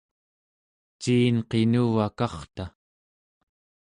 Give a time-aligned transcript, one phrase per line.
[1.01, 2.65] ciin qinuvakarta?